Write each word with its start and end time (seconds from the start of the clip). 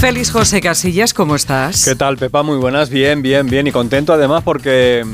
Félix 0.00 0.30
José 0.30 0.60
Casillas, 0.60 1.12
¿cómo 1.12 1.34
estás? 1.34 1.84
¿Qué 1.84 1.96
tal, 1.96 2.16
Pepa? 2.16 2.44
Muy 2.44 2.56
buenas, 2.56 2.88
bien, 2.88 3.20
bien, 3.20 3.48
bien 3.48 3.66
y 3.66 3.72
contento 3.72 4.12
además 4.12 4.44
porque 4.44 5.04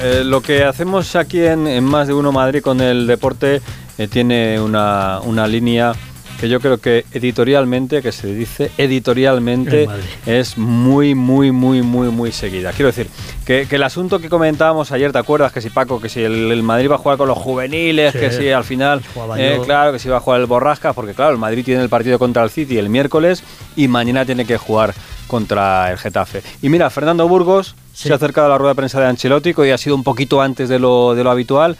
eh, 0.00 0.22
lo 0.24 0.40
que 0.40 0.64
hacemos 0.64 1.14
aquí 1.14 1.42
en, 1.42 1.84
Más 1.84 2.08
de 2.08 2.14
Uno 2.14 2.32
Madrid 2.32 2.62
con 2.62 2.80
el 2.80 3.06
deporte 3.06 3.60
eh, 3.98 4.08
tiene 4.08 4.58
una, 4.58 5.20
una 5.20 5.46
línea 5.46 5.92
que 6.40 6.48
yo 6.48 6.58
creo 6.58 6.78
que 6.78 7.04
editorialmente, 7.12 8.00
que 8.00 8.12
se 8.12 8.32
dice 8.34 8.70
editorialmente, 8.78 9.86
es 10.24 10.56
muy, 10.56 11.14
muy, 11.14 11.52
muy, 11.52 11.82
muy, 11.82 12.08
muy 12.08 12.32
seguida. 12.32 12.72
Quiero 12.72 12.86
decir, 12.86 13.08
que, 13.44 13.66
el 13.70 13.82
asunto 13.82 14.20
que 14.20 14.30
comentábamos 14.30 14.90
ayer, 14.90 15.12
¿te 15.12 15.18
acuerdas? 15.18 15.52
Que 15.52 15.60
si 15.60 15.68
Paco, 15.68 16.00
que 16.00 16.08
si 16.08 16.22
el, 16.22 16.62
Madrid 16.62 16.90
va 16.90 16.94
a 16.94 16.98
jugar 16.98 17.18
con 17.18 17.28
los 17.28 17.36
juveniles, 17.36 18.14
que 18.14 18.30
si 18.30 18.50
al 18.50 18.64
final, 18.64 19.02
eh, 19.36 19.60
claro, 19.66 19.92
que 19.92 19.98
si 19.98 20.08
va 20.08 20.16
a 20.16 20.20
jugar 20.20 20.40
el 20.40 20.46
Borrasca, 20.46 20.94
porque 20.94 21.12
claro, 21.12 21.32
el 21.32 21.38
Madrid 21.38 21.62
tiene 21.62 21.82
el 21.82 21.90
partido 21.90 22.18
contra 22.18 22.42
el 22.42 22.48
City 22.48 22.78
el 22.78 22.88
miércoles 22.88 23.42
y 23.76 23.88
mañana 23.88 24.24
tiene 24.24 24.46
que 24.46 24.56
jugar 24.56 24.94
contra 25.26 25.90
el 25.90 25.98
Getafe. 25.98 26.42
Y 26.62 26.70
mira, 26.70 26.88
Fernando 26.88 27.28
Burgos 27.28 27.74
se 27.92 28.12
ha 28.12 28.16
acercado 28.16 28.46
a 28.46 28.50
la 28.50 28.58
rueda 28.58 28.72
de 28.72 28.76
prensa 28.76 28.98
de 28.98 29.06
Ancelotti, 29.06 29.52
hoy 29.54 29.72
ha 29.72 29.78
sido 29.78 29.94
un 29.94 30.04
poquito 30.04 30.40
antes 30.40 30.70
de 30.70 30.78
lo, 30.78 31.14
de 31.14 31.22
lo 31.22 31.30
habitual, 31.30 31.76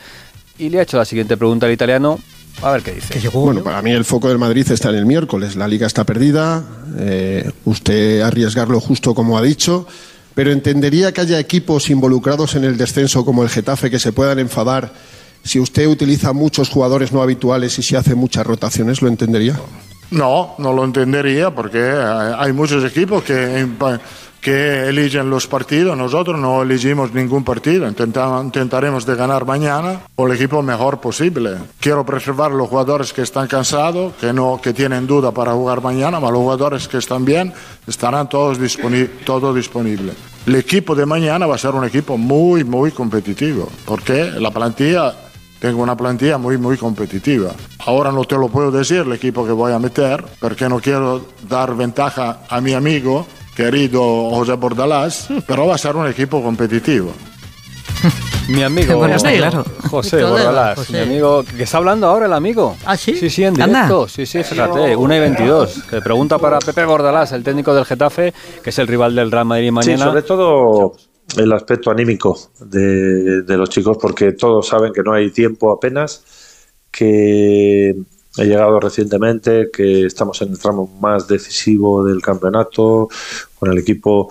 y 0.58 0.68
le 0.68 0.80
ha 0.80 0.82
hecho 0.82 0.98
la 0.98 1.06
siguiente 1.06 1.38
pregunta 1.38 1.64
al 1.64 1.72
italiano 1.72 2.18
a 2.62 2.72
ver 2.72 2.82
qué 2.82 2.92
dice. 2.92 3.28
Bueno, 3.30 3.62
para 3.62 3.80
mí 3.82 3.90
el 3.90 4.04
foco 4.04 4.28
del 4.28 4.38
Madrid 4.38 4.70
está 4.70 4.90
en 4.90 4.96
el 4.96 5.06
miércoles. 5.06 5.56
La 5.56 5.66
liga 5.66 5.86
está 5.86 6.04
perdida. 6.04 6.62
Eh, 6.98 7.50
usted 7.64 8.20
arriesgarlo 8.20 8.80
justo 8.80 9.14
como 9.14 9.38
ha 9.38 9.42
dicho. 9.42 9.86
Pero 10.34 10.52
entendería 10.52 11.12
que 11.12 11.22
haya 11.22 11.38
equipos 11.38 11.90
involucrados 11.90 12.54
en 12.54 12.64
el 12.64 12.76
descenso 12.76 13.24
como 13.24 13.42
el 13.42 13.48
Getafe 13.48 13.90
que 13.90 13.98
se 13.98 14.12
puedan 14.12 14.38
enfadar 14.38 14.92
si 15.42 15.58
usted 15.58 15.86
utiliza 15.86 16.32
muchos 16.32 16.68
jugadores 16.68 17.12
no 17.12 17.22
habituales 17.22 17.78
y 17.78 17.82
si 17.82 17.96
hace 17.96 18.14
muchas 18.14 18.46
rotaciones. 18.46 19.02
¿Lo 19.02 19.08
entendería? 19.08 19.58
No, 20.10 20.54
no 20.58 20.72
lo 20.72 20.84
entendería 20.84 21.54
porque 21.54 21.78
hay 21.80 22.52
muchos 22.52 22.84
equipos 22.84 23.22
que 23.22 23.66
que 24.40 24.88
eligen 24.88 25.30
los 25.30 25.46
partidos. 25.46 25.96
Nosotros 25.96 26.38
no 26.38 26.62
elegimos 26.62 27.12
ningún 27.12 27.44
partido. 27.44 27.86
intentaremos 27.88 29.06
de 29.06 29.14
ganar 29.14 29.44
mañana 29.44 30.00
con 30.14 30.30
el 30.30 30.36
equipo 30.36 30.62
mejor 30.62 31.00
posible. 31.00 31.56
Quiero 31.78 32.04
preservar 32.04 32.50
los 32.50 32.68
jugadores 32.68 33.12
que 33.12 33.22
están 33.22 33.46
cansados, 33.46 34.14
que, 34.14 34.32
no, 34.32 34.60
que 34.62 34.72
tienen 34.72 35.06
duda 35.06 35.32
para 35.32 35.52
jugar 35.52 35.82
mañana, 35.82 36.18
pero 36.18 36.32
los 36.32 36.40
jugadores 36.40 36.88
que 36.88 36.98
están 36.98 37.24
bien 37.24 37.52
estarán 37.86 38.28
todos 38.28 38.58
todo 39.24 39.54
disponibles. 39.54 40.16
El 40.46 40.54
equipo 40.54 40.94
de 40.94 41.04
mañana 41.04 41.46
va 41.46 41.56
a 41.56 41.58
ser 41.58 41.74
un 41.74 41.84
equipo 41.84 42.16
muy, 42.16 42.64
muy 42.64 42.90
competitivo, 42.92 43.68
porque 43.84 44.24
la 44.24 44.50
plantilla 44.50 45.14
tengo 45.60 45.82
una 45.82 45.94
plantilla 45.94 46.38
muy, 46.38 46.56
muy 46.56 46.78
competitiva. 46.78 47.50
Ahora 47.86 48.10
no 48.10 48.24
te 48.24 48.36
lo 48.36 48.48
puedo 48.48 48.70
decir 48.70 48.98
el 48.98 49.12
equipo 49.12 49.44
que 49.44 49.52
voy 49.52 49.72
a 49.72 49.78
meter, 49.78 50.24
porque 50.40 50.68
no 50.68 50.80
quiero 50.80 51.26
dar 51.46 51.76
ventaja 51.76 52.38
a 52.48 52.60
mi 52.62 52.72
amigo, 52.72 53.26
querido 53.54 54.30
José 54.30 54.54
Bordalás, 54.54 55.28
pero 55.46 55.66
va 55.66 55.74
a 55.74 55.78
ser 55.78 55.96
un 55.96 56.06
equipo 56.08 56.42
competitivo. 56.42 57.12
Mi 58.48 58.62
amigo 58.62 59.00
José 59.90 60.24
Bordalás, 60.24 60.90
mi 60.90 60.98
amigo, 60.98 61.44
que 61.44 61.62
está 61.62 61.78
hablando 61.78 62.06
ahora 62.06 62.26
el 62.26 62.32
amigo. 62.32 62.76
¿Ah, 62.84 62.96
sí? 62.96 63.14
Sí, 63.14 63.30
sí, 63.30 63.44
en 63.44 63.54
directo. 63.54 64.08
Sí, 64.08 64.26
sí, 64.26 64.42
fíjate, 64.42 64.96
1 64.96 65.14
y 65.14 65.20
22. 65.20 65.82
Que 65.88 66.00
pregunta 66.00 66.38
para 66.38 66.58
Pepe 66.58 66.84
Bordalás, 66.84 67.32
el 67.32 67.44
técnico 67.44 67.74
del 67.74 67.84
Getafe, 67.84 68.32
que 68.62 68.70
es 68.70 68.78
el 68.78 68.86
rival 68.86 69.14
del 69.14 69.30
Real 69.30 69.44
Madrid 69.44 69.70
mañana. 69.70 69.96
Sí, 69.96 70.02
sobre 70.02 70.22
todo 70.22 70.94
el 71.36 71.52
aspecto 71.52 71.90
anímico 71.90 72.38
de, 72.60 73.42
de 73.42 73.56
los 73.56 73.70
chicos, 73.70 73.98
porque 74.00 74.32
todos 74.32 74.66
saben 74.66 74.92
que 74.92 75.02
no 75.02 75.12
hay 75.12 75.30
tiempo 75.30 75.70
apenas, 75.70 76.24
que 76.90 77.94
He 78.36 78.44
llegado 78.44 78.78
recientemente, 78.78 79.70
que 79.72 80.06
estamos 80.06 80.40
en 80.42 80.50
el 80.50 80.58
tramo 80.58 80.86
más 81.00 81.26
decisivo 81.26 82.04
del 82.04 82.22
campeonato, 82.22 83.08
con 83.58 83.72
el 83.72 83.78
equipo 83.78 84.30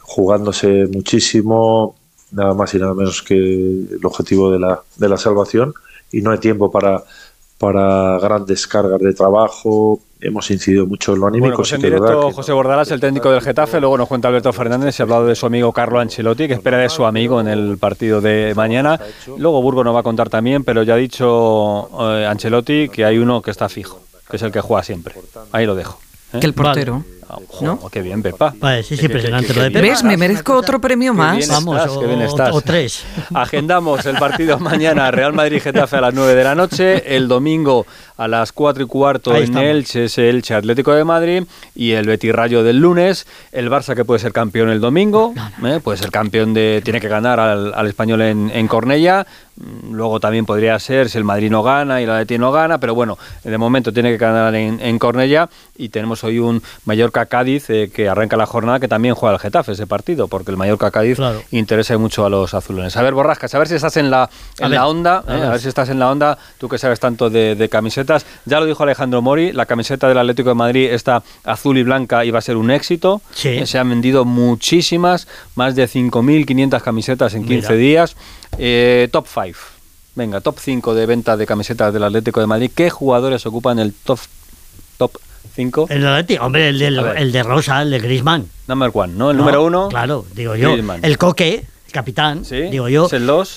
jugándose 0.00 0.86
muchísimo, 0.86 1.96
nada 2.32 2.54
más 2.54 2.74
y 2.74 2.78
nada 2.78 2.94
menos 2.94 3.22
que 3.22 3.34
el 3.34 4.00
objetivo 4.04 4.50
de 4.50 4.60
la, 4.60 4.82
de 4.96 5.08
la 5.08 5.16
salvación, 5.16 5.74
y 6.12 6.22
no 6.22 6.30
hay 6.30 6.38
tiempo 6.38 6.70
para, 6.70 7.02
para 7.60 8.18
grandes 8.18 8.66
cargas 8.66 8.98
de 9.00 9.12
trabajo, 9.12 10.00
hemos 10.18 10.50
incidido 10.50 10.86
mucho 10.86 11.12
en 11.12 11.20
lo 11.20 11.26
anímico. 11.26 11.44
Bueno, 11.44 11.56
pues 11.58 11.72
en 11.74 11.82
directo 11.82 12.32
José 12.32 12.52
Bordalás, 12.52 12.90
el 12.90 13.00
técnico 13.00 13.30
del 13.30 13.42
Getafe, 13.42 13.80
luego 13.80 13.98
nos 13.98 14.08
cuenta 14.08 14.28
Alberto 14.28 14.50
Fernández, 14.50 14.94
se 14.94 15.02
ha 15.02 15.04
hablado 15.04 15.26
de 15.26 15.34
su 15.34 15.44
amigo 15.44 15.70
Carlo 15.70 16.00
Ancelotti, 16.00 16.48
que 16.48 16.54
espera 16.54 16.78
de 16.78 16.88
su 16.88 17.04
amigo 17.04 17.38
en 17.38 17.48
el 17.48 17.76
partido 17.76 18.22
de 18.22 18.54
mañana. 18.56 18.98
Luego 19.36 19.60
Burgo 19.60 19.84
nos 19.84 19.94
va 19.94 20.00
a 20.00 20.02
contar 20.02 20.30
también, 20.30 20.64
pero 20.64 20.84
ya 20.84 20.94
ha 20.94 20.96
dicho 20.96 21.90
eh, 22.00 22.24
Ancelotti 22.24 22.88
que 22.88 23.04
hay 23.04 23.18
uno 23.18 23.42
que 23.42 23.50
está 23.50 23.68
fijo, 23.68 24.00
que 24.30 24.36
es 24.36 24.42
el 24.42 24.52
que 24.52 24.62
juega 24.62 24.82
siempre. 24.82 25.16
Ahí 25.52 25.66
lo 25.66 25.74
dejo. 25.74 26.00
¿eh? 26.32 26.40
Que 26.40 26.46
el 26.46 26.54
portero. 26.54 27.04
¿No? 27.60 27.88
Qué 27.90 28.02
bien, 28.02 28.22
Pepa. 28.22 28.54
Vale, 28.58 28.82
sí, 28.82 28.96
sí, 28.96 29.06
impresionante 29.06 29.54
lo 29.54 29.62
de 29.62 29.70
Pepa. 29.70 29.86
¿Ves? 29.86 30.04
Me 30.04 30.16
merezco 30.16 30.54
otro 30.54 30.80
premio 30.80 31.14
más. 31.14 31.48
Vamos, 31.48 31.80
o, 32.52 32.60
tres. 32.60 33.04
Agendamos 33.34 34.04
el 34.06 34.16
partido 34.16 34.58
mañana 34.58 35.10
Real 35.10 35.32
Madrid-Getafe 35.32 35.96
a 35.96 36.00
las 36.00 36.14
9 36.14 36.34
de 36.34 36.44
la 36.44 36.54
noche, 36.54 37.16
el 37.16 37.28
domingo 37.28 37.86
a 38.20 38.28
las 38.28 38.52
4 38.52 38.84
y 38.84 38.86
cuarto 38.86 39.34
en 39.34 39.56
Elche 39.56 40.04
es 40.04 40.18
Elche 40.18 40.54
Atlético 40.54 40.92
de 40.92 41.04
Madrid 41.04 41.44
y 41.74 41.92
el 41.92 42.06
Betis 42.06 42.34
Rayo 42.34 42.62
del 42.62 42.78
lunes, 42.78 43.26
el 43.50 43.70
Barça 43.70 43.94
que 43.94 44.04
puede 44.04 44.20
ser 44.20 44.32
campeón 44.32 44.68
el 44.68 44.78
domingo, 44.78 45.32
¿eh? 45.64 45.80
puede 45.82 45.96
ser 45.96 46.10
campeón 46.10 46.52
de, 46.52 46.82
tiene 46.84 47.00
que 47.00 47.08
ganar 47.08 47.40
al, 47.40 47.86
español 47.86 48.20
en, 48.20 48.50
en 48.52 48.68
Cornella, 48.68 49.26
mm, 49.56 49.94
luego 49.94 50.20
también 50.20 50.44
podría 50.44 50.78
ser 50.78 51.08
si 51.08 51.16
el 51.16 51.24
Madrid 51.24 51.50
no 51.50 51.62
gana 51.62 52.02
y 52.02 52.06
la 52.06 52.18
Betis 52.18 52.38
no 52.38 52.52
gana, 52.52 52.78
pero 52.78 52.94
bueno, 52.94 53.16
de 53.42 53.56
momento 53.56 53.90
tiene 53.90 54.10
que 54.10 54.18
ganar 54.18 54.54
en, 54.54 54.80
en 54.82 54.98
Cornella 54.98 55.48
y 55.78 55.88
tenemos 55.88 56.22
hoy 56.22 56.38
un 56.40 56.62
Mallorca-Cádiz 57.20 57.70
eh, 57.70 57.90
que 57.92 58.08
arranca 58.08 58.36
la 58.36 58.46
jornada 58.46 58.80
que 58.80 58.88
también 58.88 59.14
juega 59.14 59.34
el 59.34 59.40
Getafe 59.40 59.72
ese 59.72 59.86
partido, 59.86 60.28
porque 60.28 60.50
el 60.50 60.56
Mallorca-Cádiz 60.56 61.18
interesa 61.50 61.96
mucho 61.98 62.24
a 62.24 62.30
los 62.30 62.54
azulones. 62.54 62.96
A 62.96 63.02
ver, 63.02 63.14
Borrascas, 63.14 63.54
a 63.54 63.58
ver 63.58 63.68
si 63.68 63.74
estás 63.74 63.96
en 63.96 64.10
la, 64.10 64.30
en 64.58 64.70
la 64.72 64.86
onda, 64.86 65.24
a, 65.26 65.36
¿eh? 65.36 65.48
ver. 65.50 65.60
si 65.60 65.68
estás 65.68 65.88
en 65.88 65.98
la 65.98 66.10
onda, 66.10 66.38
tú 66.58 66.68
que 66.68 66.78
sabes 66.78 67.00
tanto 67.00 67.30
de, 67.30 67.54
de 67.54 67.68
camisetas 67.68 68.24
ya 68.44 68.60
lo 68.60 68.66
dijo 68.66 68.82
Alejandro 68.82 69.22
Mori, 69.22 69.52
la 69.52 69.66
camiseta 69.66 70.08
del 70.08 70.18
Atlético 70.18 70.50
de 70.50 70.54
Madrid 70.54 70.90
está 70.90 71.22
azul 71.44 71.78
y 71.78 71.82
blanca 71.82 72.24
y 72.24 72.30
va 72.30 72.38
a 72.38 72.42
ser 72.42 72.56
un 72.56 72.70
éxito. 72.70 73.20
Se 73.34 73.78
han 73.78 73.88
vendido 73.88 74.24
muchísimas, 74.24 75.28
más 75.54 75.74
de 75.74 75.88
5.500 75.88 76.80
camisetas 76.80 77.34
en 77.34 77.44
15 77.44 77.76
días. 77.76 78.16
Eh, 78.58 79.08
top 79.12 79.26
5. 79.26 79.58
Venga, 80.14 80.40
top 80.40 80.58
5 80.58 80.94
de 80.94 81.06
venta 81.06 81.36
de 81.36 81.46
camisetas 81.46 81.92
del 81.92 82.04
Atlético 82.04 82.40
de 82.40 82.46
Madrid. 82.46 82.70
¿Qué 82.74 82.90
jugadores 82.90 83.46
ocupan 83.46 83.78
el 83.78 83.92
top 83.92 84.18
top 84.98 85.12
5? 85.52 85.86
El 85.90 86.06
Atlético, 86.06 86.46
hombre, 86.46 86.68
el, 86.68 87.32
de 87.32 87.42
Rosa, 87.42 87.82
el 87.82 87.90
de 87.90 87.98
Griezmann. 87.98 88.46
Number 88.66 88.90
one, 88.92 89.12
¿no? 89.14 89.30
El 89.30 89.36
número 89.36 89.64
uno. 89.64 89.88
Claro, 89.88 90.24
digo 90.34 90.54
yo. 90.56 90.74
El 91.02 91.18
Coque, 91.18 91.64
capitán, 91.90 92.42
digo 92.48 92.88
yo. 92.88 93.08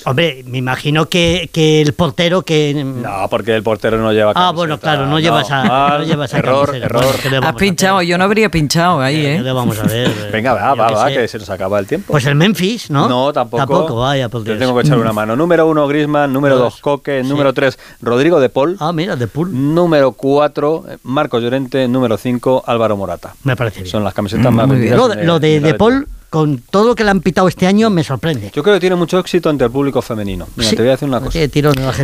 Hombre, 0.06 0.44
me 0.48 0.58
imagino 0.58 1.08
que, 1.08 1.50
que, 1.52 1.82
el 1.82 1.94
portero 1.94 2.42
que... 2.42 2.74
No, 2.74 3.28
porque 3.30 3.56
el 3.56 3.64
portero 3.64 3.98
no 3.98 4.12
lleva 4.12 4.34
Ah, 4.36 4.52
bueno, 4.52 4.80
claro, 4.80 5.06
no, 5.06 5.20
lleva 5.20 5.42
esa, 5.42 5.98
no 5.98 6.04
lleva 6.04 6.26
esa 6.26 6.38
Error, 6.38 6.76
error. 6.76 7.16
Has 7.44 7.56
pinchado, 7.56 8.02
yo 8.02 8.18
no 8.18 8.24
habría 8.24 8.50
pinchado 8.50 9.00
ahí, 9.02 9.26
¿eh? 9.26 9.36
¿eh? 9.38 9.52
vamos 9.52 9.80
a 9.80 9.84
ver. 9.84 10.12
Venga, 10.32 10.54
va, 10.54 10.76
va, 10.76 10.92
va, 10.92 11.08
que 11.10 11.28
se 11.28 11.40
nos 11.40 11.50
acaba 11.50 11.80
el 11.80 11.88
tiempo. 11.88 12.12
Pues 12.12 12.26
el 12.26 12.36
Memphis, 12.36 12.90
¿no? 12.90 13.08
No, 13.08 13.34
tampoco. 13.34 13.58
Tampoco, 13.58 13.96
vaya, 13.98 14.30
porque... 14.30 14.50
Yo 14.50 14.58
tengo 14.58 14.76
que 14.76 14.82
echar 14.82 14.98
una 14.98 15.14
mano. 15.14 15.36
Número 15.36 15.68
uno, 15.68 15.88
Grisman. 15.88 16.32
Número 16.32 16.58
dos, 16.58 16.80
Coque. 16.82 17.24
Número 17.24 17.54
tres, 17.54 17.80
Rodrigo 18.02 18.40
de 18.40 18.50
Paul. 18.50 18.78
Ah, 18.80 18.92
mira, 18.92 19.16
de 19.16 19.28
Paul. 19.28 19.50
Número 19.74 20.12
cuatro, 20.14 20.84
Marcos 21.04 21.42
Llorente. 21.42 21.88
Número 21.88 22.18
cinco, 22.18 22.64
Álvaro 22.66 22.98
Morata. 22.98 23.36
Me 23.44 23.56
parece 23.56 23.82
bien. 23.82 23.92
Son 23.92 24.04
las 24.04 24.14
camisetas 24.14 24.52
más 24.52 24.68
vendidas. 24.68 24.98
Lo 25.24 25.40
de, 25.40 25.60
de 25.60 25.74
Paul 25.76 26.08
con 26.34 26.58
todo 26.58 26.88
lo 26.88 26.96
que 26.96 27.04
le 27.04 27.12
han 27.12 27.22
pitado 27.22 27.48
este 27.48 27.68
año, 27.68 27.92
me 27.92 28.04
sorprende. 28.04 28.50
Yo 28.56 28.64
creo 28.64 28.74
que 28.74 28.80
tiene 28.80 28.96
mucho 28.96 29.20
éxito 29.20 29.52
entre 29.52 29.68
el 29.68 29.72
público 29.72 30.02
femenino. 30.02 30.48
Mira, 30.56 30.72
te 30.72 30.78
voy 30.78 30.88
a 30.88 30.92
decir 30.94 31.08
una 31.08 31.20
cosa. 31.20 31.38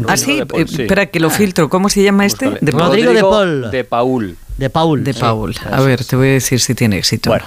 Ah, 0.08 0.18
sí, 0.18 0.40
eh, 0.40 0.46
espera 0.54 1.08
que 1.08 1.20
lo 1.20 1.32
filtro. 1.32 1.68
¿Cómo 1.68 1.90
se 1.90 2.04
llama 2.04 2.28
este? 2.28 2.60
De 2.62 2.72
Rodrigo, 2.72 3.12
de 3.12 3.22
Paul. 3.22 3.72
De 3.72 3.84
Paul. 3.84 4.38
De 4.56 4.70
Paul. 4.70 5.04
De 5.04 5.16
Paul. 5.16 5.56
A 5.72 5.82
ver, 5.82 6.06
te 6.06 6.16
voy 6.16 6.28
a 6.28 6.32
decir 6.34 6.60
si 6.60 6.76
tiene 6.76 7.00
éxito. 7.00 7.32
Bueno. 7.32 7.46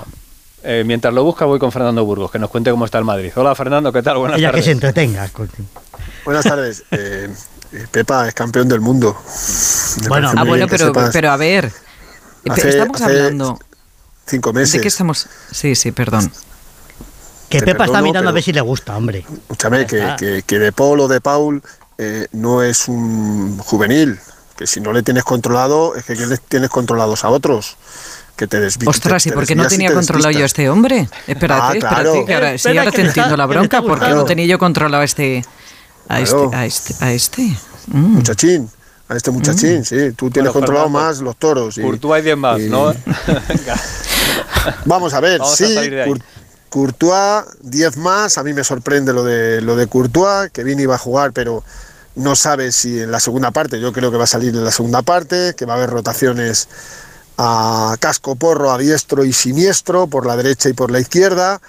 Eh, 0.64 0.82
mientras 0.84 1.14
lo 1.14 1.22
busca 1.22 1.44
voy 1.44 1.60
con 1.60 1.70
Fernando 1.70 2.04
Burgos, 2.04 2.32
que 2.32 2.40
nos 2.40 2.50
cuente 2.50 2.72
cómo 2.72 2.84
está 2.84 2.98
el 2.98 3.04
Madrid. 3.04 3.30
Hola 3.36 3.54
Fernando, 3.54 3.92
¿qué 3.92 4.02
tal? 4.02 4.18
Buenas 4.18 4.38
Ella 4.38 4.48
tardes. 4.48 4.60
que 4.60 4.64
se 4.64 4.72
entretenga. 4.72 5.30
Buenas 6.24 6.44
tardes. 6.44 6.82
Eh, 7.74 7.86
Pepa 7.90 8.28
es 8.28 8.34
campeón 8.34 8.68
del 8.68 8.82
mundo. 8.82 9.16
bueno, 10.08 10.30
ah, 10.36 10.44
bueno 10.44 10.66
pero, 10.68 10.92
pero 11.10 11.30
a 11.30 11.38
ver, 11.38 11.72
estamos 12.44 13.00
hablando... 13.00 13.58
Cinco 14.26 14.52
meses. 14.52 14.74
¿De 14.74 14.80
qué 14.82 14.88
estamos? 14.88 15.26
Sí, 15.52 15.74
sí, 15.74 15.90
perdón. 15.90 16.30
Que 17.52 17.62
Pepa 17.62 17.84
está 17.84 18.00
mirando 18.00 18.30
a 18.30 18.32
ver 18.32 18.42
si 18.42 18.52
le 18.52 18.62
gusta, 18.62 18.96
hombre. 18.96 19.26
Escúchame, 19.42 19.86
que, 19.86 20.42
que, 20.46 20.58
de 20.58 20.72
Paul 20.72 21.00
o 21.00 21.08
de 21.08 21.20
Paul 21.20 21.62
eh, 21.98 22.26
no 22.32 22.62
es 22.62 22.88
un 22.88 23.58
juvenil. 23.58 24.18
Que 24.56 24.66
si 24.66 24.80
no 24.80 24.92
le 24.92 25.02
tienes 25.02 25.24
controlado, 25.24 25.94
es 25.94 26.04
que 26.04 26.14
les 26.14 26.40
tienes 26.40 26.70
controlados 26.70 27.24
a 27.24 27.28
otros. 27.28 27.76
Que 28.36 28.46
te 28.46 28.66
Ostras, 28.86 29.26
¿y 29.26 29.32
por 29.32 29.46
qué 29.46 29.54
no 29.54 29.66
tenía 29.66 29.92
controlado 29.92 30.30
yo 30.30 30.42
a 30.42 30.46
este 30.46 30.70
hombre? 30.70 31.08
Espérate, 31.26 31.62
ah, 31.62 31.72
espérate, 31.74 32.24
que 32.24 32.34
ahora, 32.34 32.56
sí, 32.56 32.68
ahora 32.76 32.90
te 32.90 33.02
entiendo 33.02 33.36
la 33.36 33.44
bronca. 33.44 33.82
¿Por 33.82 34.00
qué 34.00 34.08
no 34.08 34.24
tenía 34.24 34.46
yo 34.46 34.58
controlado 34.58 35.02
a 35.02 35.04
este. 35.04 35.44
a 36.08 36.20
este. 36.20 36.48
a 36.54 36.64
este. 36.64 37.04
A 37.04 37.12
este? 37.12 37.42
Mm. 37.88 38.14
Muchachín. 38.14 38.70
A 39.08 39.16
este 39.16 39.30
muchachín, 39.30 39.80
mm. 39.80 39.84
sí. 39.84 40.12
Tú 40.16 40.30
tienes 40.30 40.52
controlado 40.52 40.88
más 40.88 41.20
los 41.20 41.36
toros. 41.36 41.76
Y, 41.76 41.98
tú 41.98 42.14
hay 42.14 42.22
10 42.22 42.36
más, 42.38 42.60
¿no? 42.60 42.94
Vamos 44.86 45.12
a 45.12 45.20
ver, 45.20 45.40
sí, 45.44 45.76
Courtois, 46.72 47.44
10 47.60 47.98
más, 47.98 48.38
a 48.38 48.42
mí 48.42 48.54
me 48.54 48.64
sorprende 48.64 49.12
lo 49.12 49.22
de, 49.24 49.60
lo 49.60 49.76
de 49.76 49.88
Courtois, 49.88 50.50
que 50.50 50.64
Vini 50.64 50.86
va 50.86 50.94
a 50.94 50.98
jugar, 50.98 51.32
pero 51.32 51.62
no 52.14 52.34
sabe 52.34 52.72
si 52.72 52.98
en 52.98 53.12
la 53.12 53.20
segunda 53.20 53.50
parte, 53.50 53.78
yo 53.78 53.92
creo 53.92 54.10
que 54.10 54.16
va 54.16 54.24
a 54.24 54.26
salir 54.26 54.54
en 54.54 54.64
la 54.64 54.70
segunda 54.70 55.02
parte, 55.02 55.54
que 55.54 55.66
va 55.66 55.74
a 55.74 55.76
haber 55.76 55.90
rotaciones 55.90 56.68
a 57.36 57.94
casco 58.00 58.36
porro, 58.36 58.72
a 58.72 58.78
diestro 58.78 59.26
y 59.26 59.34
siniestro, 59.34 60.06
por 60.06 60.24
la 60.24 60.34
derecha 60.34 60.70
y 60.70 60.72
por 60.72 60.90
la 60.90 60.98
izquierda, 60.98 61.60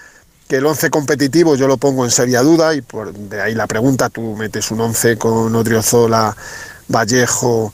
que 0.48 0.56
el 0.58 0.66
11 0.66 0.90
competitivo 0.90 1.56
yo 1.56 1.68
lo 1.68 1.76
pongo 1.76 2.06
en 2.06 2.12
seria 2.12 2.42
duda, 2.42 2.74
y 2.74 2.82
por 2.82 3.14
de 3.14 3.42
ahí 3.42 3.56
la 3.56 3.68
pregunta, 3.68 4.08
tú 4.08 4.38
metes 4.38 4.72
un 4.72 4.80
11 4.80 5.18
con 5.18 5.54
Odriozola, 5.54 6.34
Vallejo, 6.88 7.74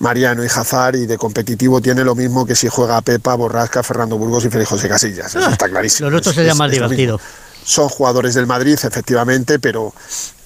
Mariano 0.00 0.44
y 0.44 0.46
Hazard 0.46 0.96
y 0.96 1.06
de 1.06 1.18
competitivo 1.18 1.80
tiene 1.80 2.04
lo 2.04 2.14
mismo 2.14 2.46
que 2.46 2.54
si 2.54 2.68
juega 2.68 3.00
Pepa, 3.00 3.34
Borrasca, 3.34 3.82
Fernando 3.82 4.16
Burgos 4.16 4.44
y 4.44 4.50
Félix 4.50 4.70
José 4.70 4.88
Casillas. 4.88 5.34
Eso 5.34 5.48
está 5.48 5.68
clarísimo. 5.68 6.10
Lo 6.10 6.18
otro 6.18 6.32
sería 6.32 6.54
más 6.54 6.70
divertido. 6.70 7.20
Son 7.64 7.88
jugadores 7.88 8.34
del 8.34 8.46
Madrid, 8.46 8.78
efectivamente, 8.82 9.58
pero 9.58 9.92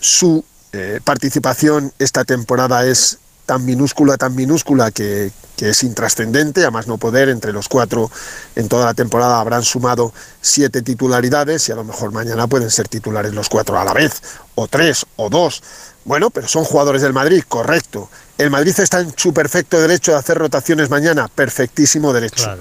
su 0.01 0.45
eh, 0.73 1.01
participación 1.05 1.93
esta 1.99 2.25
temporada 2.25 2.87
es 2.87 3.19
tan 3.53 3.67
minúscula, 3.67 4.17
tan 4.17 4.35
minúscula 4.35 4.91
que, 4.91 5.31
que 5.59 5.69
es 5.69 5.83
intrascendente, 5.83 6.65
a 6.65 6.71
más 6.71 6.87
no 6.87 6.97
poder, 6.97 7.29
entre 7.29 7.53
los 7.53 7.69
cuatro 7.69 8.11
en 8.57 8.67
toda 8.67 8.87
la 8.87 8.95
temporada 8.95 9.39
habrán 9.39 9.63
sumado 9.63 10.15
siete 10.41 10.81
titularidades 10.81 11.69
y 11.69 11.73
a 11.73 11.75
lo 11.75 11.85
mejor 11.85 12.13
mañana 12.13 12.47
pueden 12.47 12.71
ser 12.71 12.89
titulares 12.89 13.35
los 13.35 13.51
cuatro 13.51 13.79
a 13.79 13.85
la 13.85 13.93
vez, 13.93 14.23
o 14.55 14.69
tres, 14.69 15.05
o 15.17 15.29
dos. 15.29 15.63
Bueno, 16.07 16.31
pero 16.31 16.49
son 16.49 16.65
jugadores 16.65 17.03
del 17.03 17.13
Madrid, 17.13 17.45
correcto. 17.47 18.09
El 18.39 18.49
Madrid 18.49 18.75
está 18.81 19.01
en 19.01 19.13
su 19.19 19.35
perfecto 19.35 19.79
derecho 19.79 20.13
de 20.13 20.19
hacer 20.19 20.39
rotaciones 20.39 20.89
mañana, 20.89 21.29
perfectísimo 21.29 22.15
derecho. 22.15 22.57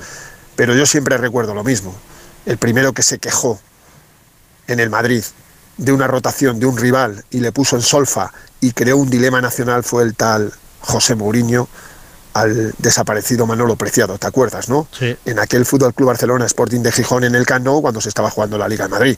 Pero 0.57 0.75
yo 0.75 0.85
siempre 0.85 1.15
recuerdo 1.17 1.53
lo 1.53 1.63
mismo. 1.63 1.95
El 2.45 2.57
primero 2.57 2.91
que 2.91 3.01
se 3.01 3.17
quejó 3.17 3.61
en 4.67 4.81
el 4.81 4.89
Madrid 4.89 5.23
de 5.77 5.93
una 5.93 6.07
rotación 6.07 6.59
de 6.59 6.65
un 6.65 6.75
rival 6.75 7.23
y 7.31 7.39
le 7.39 7.53
puso 7.53 7.77
en 7.77 7.81
solfa 7.81 8.33
y 8.59 8.73
creó 8.73 8.97
un 8.97 9.09
dilema 9.09 9.39
nacional 9.39 9.85
fue 9.85 10.03
el 10.03 10.15
tal 10.15 10.51
José 10.81 11.15
Mourinho 11.15 11.67
al 12.33 12.73
desaparecido 12.77 13.45
Manolo 13.45 13.75
Preciado, 13.75 14.17
¿te 14.17 14.27
acuerdas, 14.27 14.69
no? 14.69 14.87
Sí. 14.97 15.17
En 15.25 15.39
aquel 15.39 15.65
Fútbol 15.65 15.93
Club 15.93 16.07
Barcelona 16.07 16.45
Sporting 16.45 16.79
de 16.81 16.91
Gijón 16.91 17.23
en 17.23 17.35
el 17.35 17.45
Camp 17.45 17.67
cuando 17.81 17.99
se 17.99 18.09
estaba 18.09 18.29
jugando 18.29 18.57
la 18.57 18.69
Liga 18.69 18.85
de 18.85 18.89
Madrid. 18.89 19.17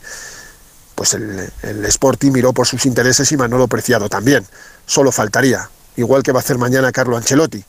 Pues 0.95 1.13
el, 1.13 1.51
el 1.61 1.85
Sporting 1.85 2.31
miró 2.31 2.53
por 2.53 2.67
sus 2.67 2.85
intereses 2.85 3.31
y 3.31 3.37
Manolo 3.37 3.67
Preciado 3.67 4.09
también. 4.09 4.45
Solo 4.85 5.11
faltaría 5.11 5.69
igual 5.95 6.23
que 6.23 6.31
va 6.31 6.39
a 6.39 6.41
hacer 6.41 6.57
mañana 6.57 6.91
Carlo 6.91 7.17
Ancelotti. 7.17 7.63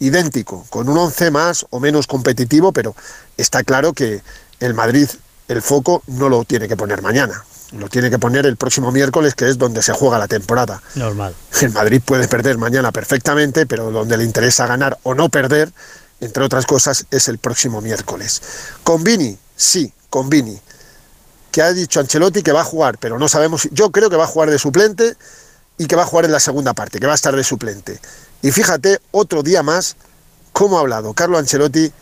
Idéntico, 0.00 0.64
con 0.70 0.88
un 0.88 0.96
11 0.96 1.30
más 1.30 1.66
o 1.70 1.80
menos 1.80 2.06
competitivo, 2.06 2.72
pero 2.72 2.94
está 3.36 3.64
claro 3.64 3.92
que 3.92 4.22
el 4.60 4.74
Madrid 4.74 5.08
el 5.48 5.62
foco 5.62 6.02
no 6.06 6.28
lo 6.28 6.44
tiene 6.44 6.68
que 6.68 6.76
poner 6.76 7.02
mañana, 7.02 7.44
lo 7.72 7.88
tiene 7.88 8.10
que 8.10 8.18
poner 8.18 8.46
el 8.46 8.56
próximo 8.56 8.90
miércoles, 8.92 9.34
que 9.34 9.48
es 9.48 9.58
donde 9.58 9.82
se 9.82 9.92
juega 9.92 10.18
la 10.18 10.28
temporada. 10.28 10.82
Normal. 10.94 11.34
El 11.60 11.70
Madrid 11.70 12.02
puede 12.04 12.28
perder 12.28 12.58
mañana 12.58 12.92
perfectamente, 12.92 13.66
pero 13.66 13.90
donde 13.90 14.16
le 14.16 14.24
interesa 14.24 14.66
ganar 14.66 14.98
o 15.02 15.14
no 15.14 15.28
perder, 15.28 15.70
entre 16.20 16.44
otras 16.44 16.66
cosas, 16.66 17.06
es 17.10 17.28
el 17.28 17.38
próximo 17.38 17.80
miércoles. 17.80 18.42
Con 18.82 19.04
Vini, 19.04 19.36
sí, 19.56 19.92
con 20.08 20.30
Vini, 20.30 20.58
que 21.50 21.62
ha 21.62 21.72
dicho 21.72 22.00
Ancelotti 22.00 22.42
que 22.42 22.52
va 22.52 22.62
a 22.62 22.64
jugar, 22.64 22.98
pero 22.98 23.18
no 23.18 23.28
sabemos, 23.28 23.68
yo 23.72 23.90
creo 23.90 24.10
que 24.10 24.16
va 24.16 24.24
a 24.24 24.28
jugar 24.28 24.50
de 24.50 24.58
suplente 24.58 25.16
y 25.76 25.86
que 25.86 25.96
va 25.96 26.02
a 26.02 26.06
jugar 26.06 26.24
en 26.24 26.32
la 26.32 26.40
segunda 26.40 26.74
parte, 26.74 26.98
que 26.98 27.06
va 27.06 27.12
a 27.12 27.16
estar 27.16 27.34
de 27.36 27.44
suplente. 27.44 28.00
Y 28.42 28.50
fíjate, 28.50 29.00
otro 29.10 29.42
día 29.42 29.62
más, 29.62 29.96
cómo 30.52 30.78
ha 30.78 30.80
hablado 30.80 31.12
Carlo 31.14 31.38
Ancelotti 31.38 31.92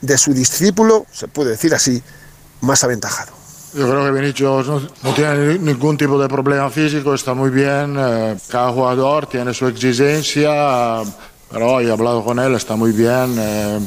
de 0.00 0.18
su 0.18 0.32
discípulo, 0.32 1.06
se 1.12 1.28
puede 1.28 1.50
decir 1.50 1.74
así, 1.74 2.02
más 2.60 2.84
aventajado. 2.84 3.37
Yo 3.74 3.88
creo 3.88 4.04
que 4.04 4.20
Vinicius 4.20 4.66
no, 4.66 5.12
tiene 5.14 5.58
ningún 5.58 5.96
tipo 5.96 6.18
de 6.18 6.28
problema 6.28 6.70
físico, 6.70 7.14
está 7.14 7.34
muy 7.34 7.50
bien, 7.50 7.96
eh, 7.98 8.36
cada 8.48 8.72
jugador 8.72 9.26
tiene 9.26 9.52
su 9.52 9.66
exigencia, 9.66 11.02
pero 11.50 11.80
he 11.80 11.90
hablado 11.90 12.24
con 12.24 12.38
él, 12.38 12.54
está 12.54 12.76
muy 12.76 12.92
bien. 12.92 13.34
Eh, 13.38 13.78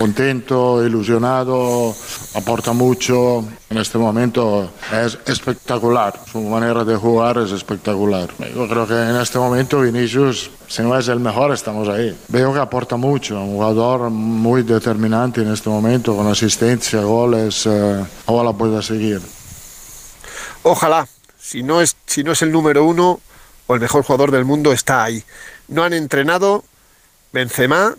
contento, 0.00 0.82
ilusionado, 0.82 1.94
aporta 2.34 2.72
mucho. 2.72 3.44
En 3.68 3.76
este 3.76 3.98
momento 3.98 4.72
es 4.90 5.18
espectacular, 5.26 6.18
su 6.32 6.40
manera 6.40 6.84
de 6.86 6.96
jugar 6.96 7.36
es 7.36 7.52
espectacular. 7.52 8.30
Yo 8.38 8.66
creo 8.66 8.86
que 8.86 8.94
en 8.94 9.16
este 9.16 9.38
momento 9.38 9.82
Vinicius, 9.82 10.50
si 10.68 10.80
no 10.80 10.98
es 10.98 11.06
el 11.08 11.20
mejor, 11.20 11.52
estamos 11.52 11.86
ahí. 11.86 12.18
Veo 12.28 12.50
que 12.54 12.60
aporta 12.60 12.96
mucho, 12.96 13.38
un 13.38 13.56
jugador 13.56 14.08
muy 14.08 14.62
determinante 14.62 15.42
en 15.42 15.52
este 15.52 15.68
momento, 15.68 16.16
con 16.16 16.26
asistencia, 16.28 17.02
goles, 17.02 17.66
eh, 17.66 18.02
ojalá 18.24 18.54
pueda 18.54 18.80
seguir. 18.80 19.20
Ojalá, 20.62 21.06
si 21.38 21.62
no, 21.62 21.82
es, 21.82 21.94
si 22.06 22.24
no 22.24 22.32
es 22.32 22.40
el 22.40 22.50
número 22.52 22.86
uno 22.86 23.20
o 23.66 23.74
el 23.74 23.80
mejor 23.82 24.02
jugador 24.02 24.30
del 24.30 24.46
mundo, 24.46 24.72
está 24.72 25.04
ahí. 25.04 25.22
No 25.68 25.84
han 25.84 25.92
entrenado 25.92 26.64
Benzema, 27.34 27.94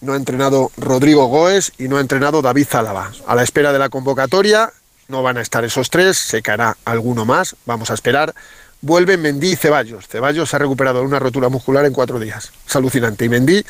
no 0.00 0.12
ha 0.12 0.16
entrenado 0.16 0.70
Rodrigo 0.76 1.26
Goes 1.26 1.72
y 1.78 1.88
no 1.88 1.98
ha 1.98 2.00
entrenado 2.00 2.42
David 2.42 2.66
Zálava. 2.68 3.12
A 3.26 3.34
la 3.34 3.42
espera 3.42 3.72
de 3.72 3.78
la 3.78 3.88
convocatoria 3.88 4.72
no 5.08 5.22
van 5.22 5.38
a 5.38 5.40
estar 5.40 5.64
esos 5.64 5.90
tres, 5.90 6.16
se 6.18 6.42
caerá 6.42 6.76
alguno 6.84 7.24
más, 7.24 7.56
vamos 7.64 7.90
a 7.90 7.94
esperar. 7.94 8.34
Vuelven 8.82 9.22
Mendy 9.22 9.52
y 9.52 9.56
Ceballos. 9.56 10.06
Ceballos 10.06 10.52
ha 10.52 10.58
recuperado 10.58 11.02
una 11.02 11.18
rotura 11.18 11.48
muscular 11.48 11.84
en 11.86 11.92
cuatro 11.92 12.20
días. 12.20 12.52
Es 12.68 12.76
alucinante. 12.76 13.24
Y 13.24 13.28
Mendy, 13.28 13.64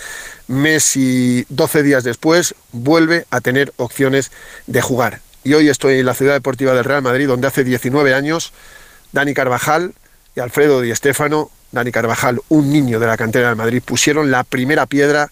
Messi, 0.48 1.46
12 1.48 1.82
días 1.82 2.04
después, 2.04 2.54
vuelve 2.72 3.26
a 3.30 3.40
tener 3.40 3.72
opciones 3.76 4.32
de 4.66 4.82
jugar. 4.82 5.20
Y 5.44 5.54
hoy 5.54 5.68
estoy 5.68 6.00
en 6.00 6.06
la 6.06 6.14
ciudad 6.14 6.34
deportiva 6.34 6.74
del 6.74 6.84
Real 6.84 7.02
Madrid, 7.02 7.28
donde 7.28 7.46
hace 7.46 7.62
19 7.62 8.14
años 8.14 8.52
Dani 9.12 9.32
Carvajal 9.32 9.94
y 10.34 10.40
Alfredo 10.40 10.80
Di 10.80 10.94
Stéfano, 10.94 11.50
Dani 11.70 11.92
Carvajal, 11.92 12.40
un 12.48 12.72
niño 12.72 12.98
de 12.98 13.06
la 13.06 13.16
cantera 13.16 13.48
del 13.48 13.56
Madrid, 13.56 13.82
pusieron 13.84 14.30
la 14.30 14.42
primera 14.42 14.86
piedra 14.86 15.30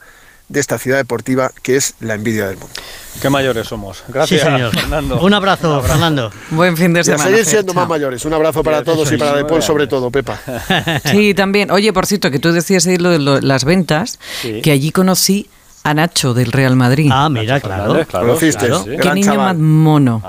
de 0.48 0.60
esta 0.60 0.78
ciudad 0.78 0.98
deportiva 0.98 1.50
que 1.62 1.76
es 1.76 1.94
la 2.00 2.14
envidia 2.14 2.46
del 2.46 2.58
mundo. 2.58 2.74
Qué 3.20 3.30
mayores 3.30 3.66
somos. 3.66 4.04
Gracias, 4.08 4.42
Fernando. 4.42 5.20
Un 5.20 5.34
abrazo, 5.34 5.82
Fernando. 5.82 6.30
Buen 6.50 6.76
fin 6.76 6.92
de 6.92 7.04
semana. 7.04 7.22
Y 7.22 7.26
a 7.26 7.30
seguir 7.30 7.46
siendo 7.46 7.74
más 7.74 7.88
mayores. 7.88 8.24
Un 8.24 8.34
abrazo 8.34 8.62
para 8.62 8.82
todos 8.82 9.10
y 9.12 9.16
para 9.16 9.36
Depol 9.36 9.62
sobre 9.62 9.86
todo, 9.86 10.10
Pepa. 10.10 10.40
Sí, 11.04 11.34
también. 11.34 11.70
Oye, 11.70 11.92
por 11.92 12.06
cierto, 12.06 12.30
que 12.30 12.38
tú 12.38 12.52
decías 12.52 12.86
ahí 12.86 12.96
lo 12.96 13.10
de 13.10 13.42
las 13.42 13.64
ventas, 13.64 14.18
que 14.62 14.70
allí 14.70 14.90
conocí 14.90 15.48
a 15.84 15.94
Nacho 15.94 16.34
del 16.34 16.50
Real 16.50 16.76
Madrid. 16.76 17.10
Ah, 17.12 17.28
mira, 17.28 17.60
claro. 17.60 18.04
claro, 18.06 18.38
Qué 18.38 19.10
niño 19.14 19.36
más 19.36 19.56
mono. 19.56 20.22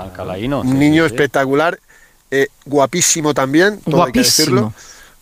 Un 0.62 0.78
niño 0.78 1.04
espectacular, 1.04 1.78
eh, 2.30 2.48
guapísimo 2.64 3.34
también, 3.34 3.80
todo 3.80 3.96
guapísimo. 3.96 4.04
hay 4.06 4.12
que 4.12 4.20
decirlo. 4.20 4.74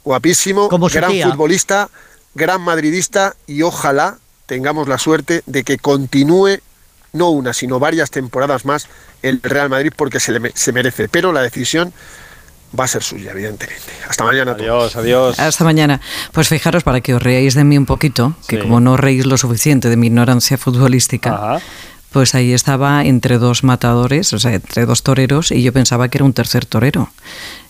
Guapísimo, 0.04 0.68
gran 0.68 1.12
futbolista, 1.30 1.88
gran 2.34 2.60
madridista 2.60 3.34
y 3.46 3.62
ojalá 3.62 4.18
tengamos 4.46 4.88
la 4.88 4.98
suerte 4.98 5.42
de 5.46 5.64
que 5.64 5.78
continúe 5.78 6.58
no 7.12 7.30
una, 7.30 7.52
sino 7.52 7.78
varias 7.78 8.10
temporadas 8.10 8.64
más 8.64 8.88
el 9.22 9.40
Real 9.42 9.70
Madrid 9.70 9.92
porque 9.96 10.20
se, 10.20 10.32
le, 10.32 10.52
se 10.54 10.72
merece. 10.72 11.08
Pero 11.08 11.32
la 11.32 11.42
decisión 11.42 11.92
va 12.78 12.84
a 12.84 12.88
ser 12.88 13.02
suya, 13.02 13.32
evidentemente. 13.32 13.92
Hasta 14.08 14.24
mañana. 14.24 14.52
Adiós, 14.52 14.96
adiós. 14.96 15.38
Hasta 15.38 15.64
mañana. 15.64 16.00
Pues 16.32 16.48
fijaros, 16.48 16.82
para 16.82 17.00
que 17.00 17.14
os 17.14 17.22
reáis 17.22 17.54
de 17.54 17.64
mí 17.64 17.78
un 17.78 17.86
poquito, 17.86 18.34
que 18.48 18.58
como 18.58 18.80
no 18.80 18.96
reís 18.96 19.26
lo 19.26 19.38
suficiente 19.38 19.88
de 19.88 19.96
mi 19.96 20.08
ignorancia 20.08 20.58
futbolística, 20.58 21.60
pues 22.10 22.34
ahí 22.34 22.52
estaba 22.52 23.04
entre 23.04 23.38
dos 23.38 23.64
matadores, 23.64 24.32
o 24.32 24.38
sea, 24.38 24.54
entre 24.54 24.86
dos 24.86 25.02
toreros, 25.02 25.50
y 25.50 25.62
yo 25.62 25.72
pensaba 25.72 26.08
que 26.08 26.18
era 26.18 26.24
un 26.24 26.32
tercer 26.32 26.66
torero. 26.66 27.10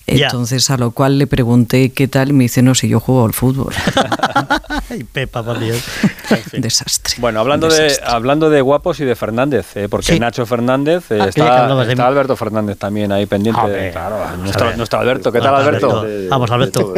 Entonces, 0.07 0.69
a 0.69 0.77
lo 0.77 0.91
cual 0.91 1.19
le 1.19 1.27
pregunté 1.27 1.93
qué 1.93 2.09
tal, 2.09 2.29
y 2.29 2.33
me 2.35 2.45
dice, 2.45 2.61
no, 2.61 2.75
si 2.75 2.89
yo 2.89 3.01
juego 3.01 3.25
al 3.25 3.33
fútbol. 3.33 3.73
Ay, 4.91 5.05
Pepa, 5.05 5.43
por 5.43 5.59
Dios. 5.59 5.83
Desastre. 6.53 7.15
Bueno, 7.19 7.41
hablando, 7.41 7.69
De, 7.69 7.97
hablando 8.05 8.51
de 8.51 8.61
guapos 8.61 9.01
y 9.01 9.05
de 9.05 9.17
Fernández, 9.17 9.77
eh, 9.77 9.89
porque 9.89 10.19
Nacho 10.19 10.47
Fernández, 10.47 11.11
eh, 11.11 11.19
ah, 11.21 11.29
está, 11.29 12.07
Alberto 12.07 12.37
Fernández 12.37 12.79
también 12.79 13.13
ahí 13.13 13.27
pendiente. 13.27 13.91
Claro, 13.93 14.17
nuestro, 14.39 14.99
Alberto. 14.99 15.33
¿Qué 15.33 15.41
tal, 15.41 15.55
Alberto? 15.55 16.07
Vamos, 16.29 16.51
Alberto. 16.51 16.95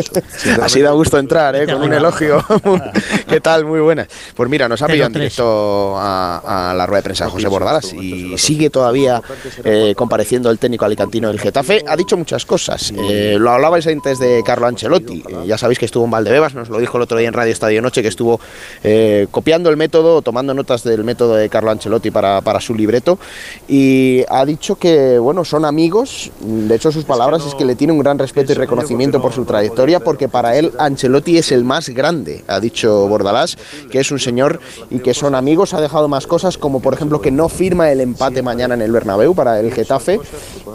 Así 0.63 0.81
da 0.83 0.91
gusto 0.93 1.19
entrar, 1.19 1.57
¿eh? 1.57 1.67
con 1.67 1.83
un 1.83 1.93
elogio. 1.93 2.45
¿Qué 3.29 3.41
tal? 3.41 3.65
Muy 3.65 3.81
buenas. 3.81 4.09
Pues 4.35 4.49
mira, 4.49 4.69
nos 4.69 4.83
ha 4.83 4.87
pillado 4.87 5.09
en 5.09 5.13
directo 5.13 5.95
a, 5.99 6.73
la 6.77 6.87
rueda 6.87 7.01
de 7.01 7.05
prensa 7.05 7.29
José 7.29 7.49
Bordalas 7.49 7.93
y 7.93 8.37
sigue 8.39 8.71
todavía 8.71 9.23
eh, 9.65 9.95
compareciendo 9.97 10.51
el 10.51 10.59
técnico 10.59 10.85
alicantino 10.85 11.29
del 11.29 11.41
Getafe. 11.41 11.85
Ha 11.87 11.97
dicho 11.97 12.17
muchas 12.17 12.45
cosas 12.45 12.93
Eh, 12.97 13.37
lo 13.39 13.51
hablabais 13.51 13.87
antes 13.87 14.19
de 14.19 14.43
Carlo 14.45 14.67
Ancelotti. 14.67 15.23
Eh, 15.29 15.47
ya 15.47 15.59
sabéis 15.59 15.79
que 15.79 15.87
estuvo 15.87 16.05
en 16.05 16.11
Valdebebas, 16.11 16.55
nos 16.55 16.69
lo 16.69 16.79
dijo 16.79 16.97
el 16.97 17.03
otro 17.03 17.19
día 17.19 17.29
en 17.29 17.35
Radio 17.35 17.53
Estadio 17.53 17.83
Noche, 17.83 18.03
que 18.03 18.09
estuvo 18.09 18.41
eh, 18.83 19.16
copiando 19.31 19.71
el 19.71 19.77
método, 19.77 20.23
tomando 20.23 20.55
notas 20.55 20.85
del 20.85 21.05
método 21.05 21.35
de 21.35 21.49
Carlo 21.49 21.71
Ancelotti 21.71 22.11
para, 22.11 22.41
para, 22.41 22.61
su 22.61 22.75
libreto. 22.75 23.19
Y 23.69 24.25
ha 24.29 24.45
dicho 24.45 24.77
que, 24.77 25.19
bueno, 25.19 25.45
son 25.45 25.65
amigos. 25.65 26.31
De 26.41 26.75
hecho, 26.75 26.93
sus 26.93 27.05
palabras 27.05 27.45
es 27.47 27.55
que 27.55 27.65
le 27.65 27.75
tiene 27.75 27.93
un 27.93 27.99
gran 27.99 28.19
respeto 28.19 28.53
y 28.53 28.55
reconocimiento 28.55 29.21
por 29.21 29.33
su 29.33 29.45
trayectoria, 29.45 30.01
porque 30.01 30.29
para 30.29 30.57
él 30.57 30.73
Ancelotti 30.79 31.39
es 31.39 31.53
el 31.53 31.65
más 31.65 31.89
grande, 31.89 32.45
ha 32.47 32.61
dicho 32.61 33.09
Bordalás, 33.09 33.57
que 33.91 34.01
es 34.01 34.11
un 34.11 34.19
señor 34.19 34.61
y 34.91 34.99
que 35.01 35.15
son 35.15 35.35
amigos. 35.35 35.75
Ha 35.75 35.81
dejado 35.81 36.09
más 36.09 36.27
cosas, 36.27 36.59
como 36.59 36.81
por 36.81 36.95
ejemplo 36.95 37.21
que 37.21 37.31
no 37.31 37.49
firma 37.49 37.91
el 37.91 38.01
empate 38.01 38.43
mañana 38.43 38.75
en 38.75 38.83
el 38.83 38.93
Bernabéu 38.93 39.35
para 39.35 39.61
el 39.61 39.73
Getafe, 39.73 40.21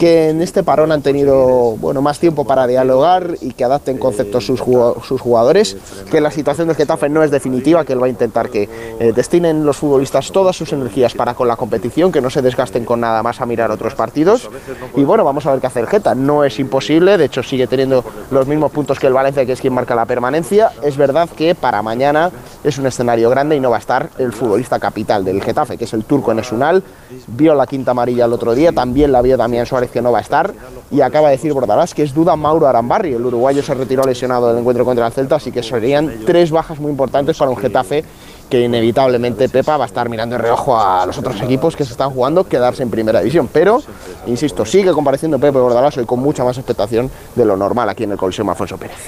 que 0.02 0.30
en 0.30 0.42
este 0.42 0.64
parón 0.64 0.90
han 0.90 1.00
tenido 1.00 1.76
bueno, 1.76 2.02
más 2.02 2.18
tiempo 2.18 2.44
para 2.44 2.66
dialogar 2.66 3.36
y 3.40 3.52
que 3.52 3.62
adapten 3.62 3.98
conceptos 3.98 4.44
sus, 4.44 4.60
jugadores, 4.60 5.76
que 6.10 6.20
la 6.20 6.32
situación 6.32 6.66
del 6.66 6.76
Getafe 6.76 7.08
no 7.08 7.22
es 7.22 7.30
definitiva, 7.30 7.84
que 7.84 7.92
él 7.92 8.02
va 8.02 8.06
a 8.06 8.08
intentar 8.08 8.50
que 8.50 8.68
eh, 8.98 9.12
destinen 9.14 9.64
los 9.64 9.76
futbolistas 9.76 10.32
todas 10.32 10.56
sus 10.56 10.72
energías 10.72 11.14
para 11.14 11.34
con 11.34 11.46
la 11.46 11.54
competición, 11.54 12.10
que 12.10 12.20
no 12.20 12.30
se 12.30 12.42
desgasten 12.42 12.84
con 12.84 12.98
nada 12.98 13.22
más 13.22 13.40
a 13.40 13.46
mirar 13.46 13.70
otros 13.70 13.94
partidos. 13.94 14.50
Y 14.96 15.04
bueno, 15.04 15.22
vamos 15.22 15.46
a 15.46 15.52
ver 15.52 15.60
qué 15.60 15.68
hace 15.68 15.78
el 15.78 15.86
Geta. 15.86 16.16
No 16.16 16.42
es 16.42 16.58
imposible, 16.58 17.16
de 17.16 17.26
hecho 17.26 17.44
sigue 17.44 17.68
teniendo 17.68 18.04
los 18.32 18.48
mismos 18.48 18.72
puntos 18.72 18.98
que 18.98 19.06
el 19.06 19.12
Valencia, 19.12 19.46
que 19.46 19.52
es 19.52 19.60
quien 19.60 19.72
marca 19.72 19.94
la 19.94 20.04
permanencia. 20.04 20.72
Es 20.82 20.96
verdad 20.96 21.28
que 21.30 21.54
para 21.54 21.80
mañana 21.80 22.32
es 22.64 22.76
un 22.76 22.86
escenario 22.86 23.30
grande 23.30 23.54
y 23.54 23.60
no 23.60 23.70
va 23.70 23.76
a 23.76 23.78
estar 23.78 24.10
el 24.18 24.32
futbolista 24.32 24.80
capital 24.80 25.24
del 25.24 25.40
Getafe, 25.40 25.78
que 25.78 25.84
es 25.84 25.92
el 25.92 26.02
turco 26.02 26.32
Enesunal. 26.32 26.82
Vio 27.28 27.54
la 27.54 27.68
quinta 27.68 27.92
amarilla 27.92 28.24
el 28.24 28.32
otro 28.32 28.52
día, 28.52 28.72
también 28.72 29.12
la 29.12 29.22
vio 29.22 29.36
Damián 29.36 29.64
Suárez 29.64 29.91
que 29.92 30.02
no 30.02 30.10
va 30.10 30.18
a 30.18 30.22
estar 30.22 30.52
y 30.90 31.00
acaba 31.00 31.28
de 31.28 31.36
decir 31.36 31.52
Bordalás 31.52 31.94
que 31.94 32.02
es 32.02 32.12
duda 32.12 32.34
Mauro 32.34 32.66
Arambarri. 32.66 33.14
El 33.14 33.24
uruguayo 33.24 33.62
se 33.62 33.74
retiró 33.74 34.02
lesionado 34.04 34.48
del 34.48 34.58
encuentro 34.58 34.84
contra 34.84 35.06
el 35.06 35.12
Celta, 35.12 35.36
así 35.36 35.52
que 35.52 35.62
serían 35.62 36.24
tres 36.26 36.50
bajas 36.50 36.80
muy 36.80 36.90
importantes 36.90 37.38
para 37.38 37.50
un 37.50 37.56
Getafe 37.56 38.04
que 38.52 38.60
inevitablemente 38.60 39.48
Pepa 39.48 39.78
va 39.78 39.84
a 39.84 39.86
estar 39.86 40.10
mirando 40.10 40.36
en 40.36 40.42
reojo 40.42 40.78
a 40.78 41.06
los 41.06 41.16
otros 41.16 41.40
equipos 41.40 41.74
que 41.74 41.86
se 41.86 41.92
están 41.92 42.10
jugando 42.10 42.44
quedarse 42.44 42.82
en 42.82 42.90
primera 42.90 43.20
división. 43.20 43.48
Pero, 43.50 43.82
insisto, 44.26 44.66
sigue 44.66 44.92
compareciendo 44.92 45.38
Pepe 45.38 45.58
Bordalazo 45.58 46.02
y 46.02 46.04
con 46.04 46.20
mucha 46.20 46.44
más 46.44 46.58
expectación 46.58 47.10
de 47.34 47.46
lo 47.46 47.56
normal 47.56 47.88
aquí 47.88 48.04
en 48.04 48.12
el 48.12 48.18
Coliseo 48.18 48.46
Alfonso 48.46 48.76
Pérez. 48.76 48.98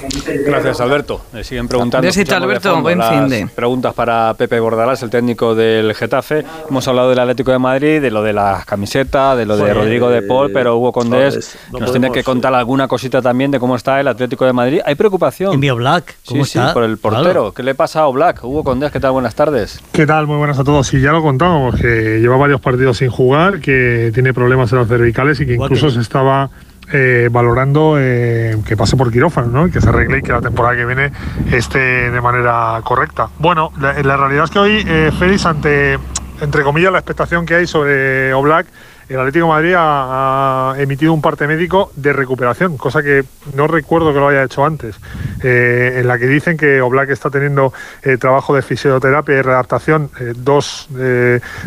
Gracias, 0.47 0.81
Alberto. 0.81 1.21
Me 1.31 1.43
siguen 1.43 1.67
preguntando. 1.67 2.09
Alberto. 2.35 2.81
Buen 2.81 2.99
fin 3.03 3.29
de. 3.29 3.47
Preguntas 3.53 3.93
para 3.93 4.33
Pepe 4.33 4.59
Bordalás, 4.59 5.03
el 5.03 5.11
técnico 5.11 5.53
del 5.53 5.93
Getafe. 5.93 6.43
Hemos 6.67 6.87
hablado 6.87 7.11
del 7.11 7.19
Atlético 7.19 7.51
de 7.51 7.59
Madrid, 7.59 8.01
de 8.01 8.09
lo 8.09 8.23
de 8.23 8.33
las 8.33 8.65
camisetas, 8.65 9.37
de 9.37 9.45
lo 9.45 9.57
de 9.57 9.75
Rodrigo 9.75 10.09
de 10.09 10.23
Paul, 10.23 10.51
pero 10.51 10.75
Hugo 10.75 10.91
Condés 10.91 11.55
nos 11.71 11.91
tiene 11.91 12.09
que 12.09 12.23
contar 12.23 12.55
alguna 12.55 12.87
cosita 12.87 13.21
también 13.21 13.51
de 13.51 13.59
cómo 13.59 13.75
está 13.75 13.99
el 13.99 14.07
Atlético 14.07 14.43
de 14.43 14.53
Madrid. 14.53 14.81
¿Hay 14.83 14.95
preocupación? 14.95 15.53
Envío 15.53 15.75
Black. 15.75 16.15
¿Cómo 16.25 16.45
sí, 16.45 16.57
sí, 16.57 16.65
por 16.73 16.83
el 16.83 16.97
portero. 16.97 17.53
¿Qué 17.53 17.61
le 17.61 17.75
pasa 17.75 18.01
a 18.01 18.07
Black? 18.07 18.43
Hugo 18.43 18.63
Condés, 18.63 18.91
¿qué 18.91 18.99
tal? 18.99 19.11
Buenas 19.11 19.34
tardes. 19.35 19.81
¿Qué 19.91 20.05
tal? 20.05 20.27
Muy 20.27 20.37
buenas 20.37 20.57
a 20.57 20.63
todos. 20.63 20.87
Sí, 20.87 20.99
ya 20.99 21.11
lo 21.11 21.21
contábamos, 21.21 21.75
que 21.75 22.19
lleva 22.19 22.37
varios 22.37 22.61
partidos 22.61 22.97
sin 22.97 23.09
jugar, 23.09 23.59
que 23.59 24.11
tiene 24.13 24.33
problemas 24.33 24.71
en 24.71 24.79
las 24.79 24.87
cervicales 24.87 25.39
y 25.41 25.45
que 25.45 25.53
incluso 25.53 25.89
se 25.89 25.99
estaba 25.99 26.49
eh, 26.93 27.29
valorando 27.31 27.95
eh, 27.97 28.57
que 28.67 28.77
pase 28.77 28.95
por 28.95 29.11
quirófano, 29.11 29.47
¿no? 29.47 29.71
que 29.71 29.81
se 29.81 29.89
arregle 29.89 30.19
y 30.19 30.21
que 30.21 30.31
la 30.31 30.41
temporada 30.41 30.75
que 30.75 30.85
viene 30.85 31.11
esté 31.51 32.11
de 32.11 32.21
manera 32.21 32.79
correcta. 32.83 33.29
Bueno, 33.39 33.71
la, 33.79 33.93
realidad 34.17 34.45
es 34.45 34.51
que 34.51 34.59
hoy, 34.59 34.85
eh, 34.87 35.11
Félix, 35.17 35.45
ante, 35.45 35.97
entre 36.41 36.63
comillas, 36.63 36.91
la 36.91 36.99
expectación 36.99 37.45
que 37.45 37.55
hay 37.55 37.67
sobre 37.67 38.33
Oblak, 38.33 38.67
el 39.07 39.19
Atlético 39.19 39.47
Madrid 39.47 39.73
ha, 39.77 40.75
emitido 40.77 41.13
un 41.13 41.21
parte 41.21 41.47
médico 41.47 41.91
de 41.95 42.11
recuperación, 42.13 42.77
cosa 42.77 43.03
que 43.03 43.23
no 43.53 43.67
recuerdo 43.67 44.13
que 44.13 44.19
lo 44.19 44.29
haya 44.29 44.43
hecho 44.43 44.65
antes, 44.65 44.95
eh, 45.43 45.97
en 45.99 46.07
la 46.07 46.17
que 46.17 46.25
dicen 46.25 46.57
que 46.57 46.81
Oblak 46.81 47.09
está 47.09 47.29
teniendo 47.29 47.71
eh, 48.01 48.17
trabajo 48.17 48.55
de 48.55 48.61
fisioterapia 48.61 49.37
y 49.37 49.41
readaptación 49.41 50.09
eh, 50.19 50.33
dos, 50.35 50.89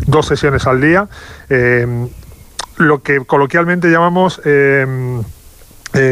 dos 0.07 0.27
sesiones 0.27 0.67
al 0.67 0.81
día, 0.81 1.09
lo 2.79 3.03
que 3.03 3.25
coloquialmente 3.25 3.89
llamamos... 3.89 4.41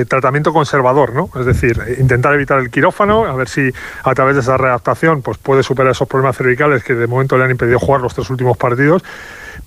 tratamiento 0.09 0.53
conservador, 0.53 1.13
¿no? 1.13 1.31
Es 1.39 1.47
decir, 1.47 1.81
intentar 1.99 2.35
evitar 2.35 2.59
el 2.59 2.71
quirófano, 2.71 3.25
a 3.25 3.37
ver 3.37 3.49
si 3.49 3.71
a 4.03 4.15
través 4.15 4.35
de 4.35 4.41
esa 4.41 4.57
readaptación 4.57 5.23
pues 5.23 5.39
puede 5.39 5.63
superar 5.63 5.93
esos 5.93 6.09
problemas 6.09 6.37
cervicales 6.37 6.83
que 6.83 6.95
de 6.95 7.07
momento 7.07 7.37
le 7.37 7.45
han 7.45 7.51
impedido 7.51 7.79
jugar 7.79 8.01
los 8.01 8.15
tres 8.15 8.29
últimos 8.31 8.57
partidos 8.57 9.05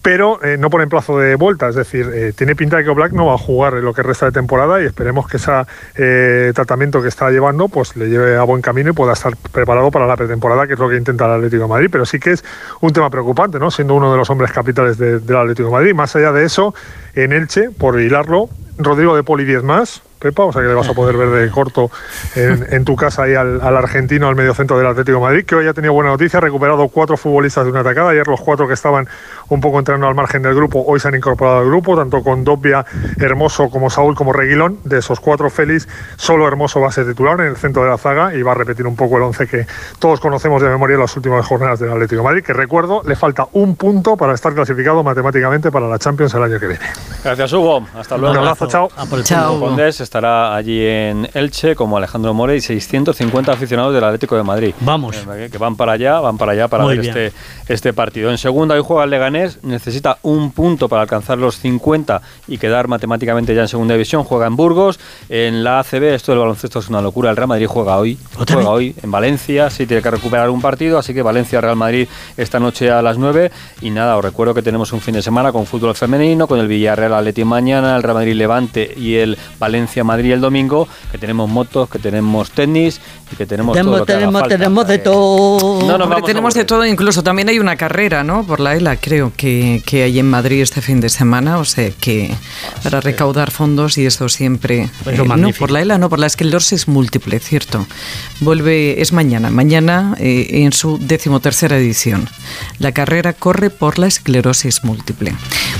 pero 0.02 0.44
eh, 0.44 0.58
no 0.58 0.70
en 0.82 0.90
plazo 0.90 1.18
de 1.18 1.36
vuelta, 1.36 1.68
es 1.68 1.76
decir, 1.76 2.10
eh, 2.14 2.34
tiene 2.36 2.56
pinta 2.56 2.78
de 2.78 2.86
que 2.86 2.90
Black 2.92 3.12
no 3.12 3.26
va 3.26 3.34
a 3.34 3.38
jugar 3.38 3.74
en 3.74 3.84
lo 3.84 3.94
que 3.94 4.02
resta 4.02 4.28
de 4.28 4.32
temporada 4.32 4.82
y 4.82 4.86
esperemos 4.86 5.28
que 5.28 5.38
ese 5.38 5.52
eh, 5.96 6.52
tratamiento 6.56 7.02
que 7.02 7.10
está 7.10 7.30
llevando 7.32 7.68
pues 7.68 7.96
le 7.98 8.08
lleve 8.08 8.38
a 8.38 8.44
buen 8.44 8.62
camino 8.62 8.92
y 8.92 8.94
pueda 8.94 9.14
estar 9.14 9.36
preparado 9.52 9.92
para 9.92 10.08
la 10.08 10.16
pretemporada, 10.16 10.68
que 10.68 10.74
es 10.74 10.80
lo 10.80 10.90
que 10.90 10.96
intenta 10.96 11.26
el 11.26 11.32
Atlético 11.32 11.64
de 11.64 11.70
Madrid, 11.70 11.90
pero 11.92 12.06
sí 12.06 12.20
que 12.20 12.32
es 12.32 12.46
un 12.80 12.94
tema 12.94 13.10
preocupante, 13.10 13.60
¿no? 13.60 13.72
Siendo 13.72 13.96
uno 13.96 14.12
de 14.12 14.18
los 14.18 14.30
hombres 14.30 14.52
capitales 14.52 14.98
del 14.98 15.36
Atlético 15.36 15.68
de 15.68 15.74
Madrid. 15.74 15.94
Más 15.94 16.16
allá 16.16 16.32
de 16.32 16.46
eso, 16.46 16.74
en 17.16 17.34
Elche, 17.34 17.70
por 17.72 18.00
hilarlo, 18.00 18.50
Rodrigo 18.78 19.16
de 19.16 19.24
Poli 19.24 19.44
10 19.44 19.64
más, 19.64 20.02
Pepa, 20.20 20.44
o 20.44 20.52
sea 20.52 20.62
que 20.62 20.68
le 20.68 20.74
vas 20.74 20.90
a 20.90 20.94
poder 20.94 21.16
ver 21.16 21.30
de 21.30 21.50
corto 21.50 21.90
en, 22.36 22.84
tu 22.90 22.96
casa 22.96 23.24
ahí 23.24 23.36
al, 23.36 23.62
argentino, 23.62 24.28
al 24.28 24.36
mediocentro 24.36 24.78
del 24.78 24.88
Atlético 24.88 25.18
de 25.20 25.24
Madrid, 25.24 25.46
que 25.46 25.56
hoy 25.56 25.68
ha 25.68 25.74
tenido 25.74 25.94
buena 25.94 26.10
noticia, 26.12 26.40
ha 26.40 26.42
recuperado 26.42 26.88
cuatro 26.90 27.16
futbolistas 27.16 27.64
de 27.64 27.72
una 27.72 27.80
atacada, 27.82 28.10
ayer 28.10 28.28
los 28.28 28.42
cuatro 28.42 28.68
que 28.68 28.74
estaban 28.74 29.08
un 29.48 29.62
poco 29.62 29.80
entrando 29.80 30.08
al 30.08 30.16
margen 30.16 30.42
del 30.42 30.56
grupo, 30.56 30.84
hoy 30.86 31.00
se 31.00 31.08
han 31.08 31.16
incorporado 31.16 31.60
al 31.60 31.66
grupo, 31.66 31.96
tanto 31.96 32.22
con 32.22 32.44
Dobbia, 32.44 32.86
Hermoso 33.18 33.70
como 33.70 33.90
Saúl 33.90 34.16
como 34.16 34.34
Reguilón, 34.34 34.80
de 34.84 35.00
esos 35.00 35.20
cuatro 35.20 35.50
Félix, 35.50 35.88
solo 36.18 36.48
Hermoso 36.48 36.82
va 36.82 36.90
a 36.90 36.92
ser 36.92 37.08
titular 37.08 37.40
en 37.40 37.48
el 37.48 37.56
centro 37.56 37.84
de 37.84 37.90
la 37.90 37.98
zaga 37.98 38.34
y 38.36 38.42
va 38.42 38.52
a 38.52 38.56
repetir 38.56 38.86
un 38.88 38.96
poco 38.96 39.18
el 39.18 39.24
once 39.24 39.48
que 39.48 39.66
todos 40.00 40.20
conocemos 40.20 40.62
de 40.62 40.68
memoria 40.70 40.96
en 40.96 41.02
las 41.02 41.16
últimas 41.16 41.46
jornadas 41.46 41.80
del 41.80 41.92
Atlético 41.92 42.22
de 42.22 42.28
Madrid, 42.28 42.44
que 42.44 42.54
recuerdo, 42.54 43.02
le 43.06 43.16
falta 43.16 43.48
un 43.54 43.76
punto 43.76 44.18
para 44.18 44.34
estar 44.34 44.54
clasificado 44.54 45.04
matemáticamente 45.04 45.72
para 45.72 45.88
la 45.88 45.98
Champions 45.98 46.34
el 46.34 46.44
año 46.44 46.60
que 46.60 46.68
viene. 46.68 46.86
Gracias 47.24 47.54
Hugo, 47.54 47.86
hasta 47.96 48.18
luego. 48.18 48.34
Un 48.34 48.40
abrazo, 48.40 48.68
chao. 48.68 48.90
chao 49.24 49.80
estará 49.80 50.56
allí 50.56 50.86
en 50.86 51.30
Elche, 51.34 51.76
como 51.76 51.98
Alejandro 51.98 52.34
More 52.34 52.56
y 52.56 52.62
650 52.62 53.52
aficionados 53.52 53.94
del 53.94 54.04
Atlético 54.04 54.36
de 54.36 54.44
Madrid. 54.44 54.74
Vamos. 54.82 55.18
Que 55.52 55.58
van 55.58 55.76
para 55.76 55.94
allá, 55.94 56.20
van 56.20 56.38
para 56.38 56.54
allá 56.54 56.68
para 56.68 56.86
ver 56.86 57.00
este, 57.00 57.34
este 57.68 57.94
partido. 57.94 58.32
En 58.32 58.38
segunda, 58.38 58.76
hoy 58.76 58.82
juega 58.86 59.04
el 59.04 59.10
Leganés, 59.10 59.64
necesita 59.64 60.18
un 60.24 60.52
punto 60.52 60.88
para 60.88 61.02
alcanzar 61.02 61.38
los 61.38 61.60
50 61.60 62.22
y 62.48 62.58
quedar 62.58 62.88
matemáticamente 62.88 63.54
ya 63.54 63.62
en 63.62 63.68
segunda 63.68 63.94
división. 63.94 64.24
Juega 64.24 64.48
en 64.48 64.56
Burgos. 64.56 65.00
En 65.30 65.64
la 65.64 65.80
ACB, 65.80 66.04
esto 66.16 66.32
del 66.32 66.40
baloncesto 66.40 66.80
es 66.80 66.90
una 66.90 67.02
locura. 67.02 67.30
El 67.30 67.36
Real 67.36 67.48
Madrid 67.48 67.68
juega 67.68 67.98
hoy. 67.98 68.18
Juega 68.36 68.70
hoy 68.70 68.96
en 69.02 69.12
Valencia. 69.12 69.70
Sí, 69.70 69.86
tiene 69.86 70.02
que 70.02 70.12
recuperar 70.12 70.50
un 70.50 70.62
partido. 70.62 70.98
Así 70.98 71.14
que 71.14 71.22
Valencia-Real 71.22 71.76
Madrid 71.76 72.08
esta 72.38 72.60
noche 72.60 72.92
a 72.92 73.02
las 73.02 73.18
9. 73.18 73.52
Y 73.82 73.90
nada, 73.90 74.18
os 74.18 74.24
recuerdo 74.24 74.54
que 74.54 74.62
tenemos 74.62 74.92
un 74.94 75.02
fin 75.02 75.16
de 75.16 75.22
semana 75.22 75.52
con 75.52 75.66
fútbol 75.66 75.96
femenino, 75.96 76.48
con 76.48 76.60
el 76.60 76.68
Villarreal 76.68 77.09
Atleti 77.18 77.44
mañana, 77.44 77.96
el 77.96 78.04
Real 78.04 78.16
Madrid 78.16 78.34
Levante 78.34 78.94
y 78.96 79.16
el 79.16 79.38
Valencia 79.60 80.04
Madrid 80.04 80.34
el 80.34 80.42
domingo, 80.42 80.88
que 81.12 81.18
tenemos 81.18 81.50
motos, 81.50 81.90
que 81.90 82.00
tenemos 82.00 82.52
tenis 82.52 83.00
y 83.32 83.36
que 83.36 83.46
tenemos, 83.46 83.78
todo 83.78 83.98
lo 83.98 84.06
que 84.06 84.14
tenemos, 84.14 84.48
tenemos 84.48 84.88
de 84.88 85.00
todo. 85.00 85.98
No, 85.98 86.22
tenemos 86.24 86.54
de 86.54 86.66
todo, 86.66 86.86
incluso 86.86 87.24
también 87.24 87.50
hay 87.50 87.60
una 87.60 87.76
carrera, 87.76 88.24
¿no? 88.24 88.46
Por 88.46 88.60
la 88.60 88.76
ELA, 88.76 88.98
creo 88.98 89.32
que, 89.36 89.82
que 89.86 90.04
hay 90.04 90.20
en 90.20 90.30
Madrid 90.30 90.62
este 90.62 90.82
fin 90.82 91.00
de 91.02 91.10
semana, 91.10 91.58
o 91.58 91.66
sea 91.66 91.90
que 91.92 92.34
para 92.84 93.02
recaudar 93.02 93.52
fondos 93.52 93.98
y 93.98 94.06
esto 94.06 94.30
siempre. 94.30 94.90
Pues 95.04 95.20
eh, 95.20 95.24
no, 95.24 95.52
por 95.54 95.72
la 95.72 95.82
ELA, 95.82 95.98
no, 95.98 96.10
por 96.10 96.20
la 96.20 96.28
esclerosis 96.28 96.88
múltiple, 96.88 97.40
cierto. 97.40 97.86
Vuelve, 98.40 99.02
es 99.02 99.14
mañana, 99.14 99.50
mañana 99.50 100.16
eh, 100.20 100.48
en 100.64 100.74
su 100.74 100.98
decimotercera 101.00 101.78
edición. 101.78 102.28
La 102.80 102.92
carrera 102.92 103.34
corre 103.34 103.70
por 103.70 104.00
la 104.00 104.08
esclerosis 104.08 104.84
múltiple. 104.84 105.34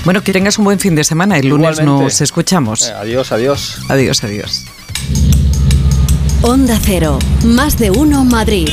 Bueno, 0.04 0.22
que 0.22 0.32
tengas 0.32 0.58
un 0.58 0.64
buen 0.64 0.78
fin 0.78 0.94
de 0.94 1.04
semana. 1.04 1.38
El 1.38 1.48
lunes 1.48 1.80
nos 1.80 2.20
escuchamos. 2.20 2.88
Eh, 2.88 2.94
adiós, 2.98 3.32
adiós. 3.32 3.78
Adiós, 3.88 4.24
adiós. 4.24 4.64
Onda 6.42 6.78
Cero, 6.82 7.18
más 7.44 7.76
de 7.78 7.90
uno 7.90 8.24
Madrid. 8.24 8.68